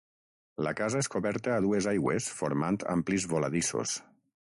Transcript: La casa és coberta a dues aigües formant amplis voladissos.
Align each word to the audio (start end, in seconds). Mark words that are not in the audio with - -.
La 0.67 0.71
casa 0.77 1.01
és 1.03 1.09
coberta 1.15 1.53
a 1.55 1.59
dues 1.65 1.87
aigües 1.91 2.31
formant 2.39 2.79
amplis 2.95 3.29
voladissos. 3.35 3.95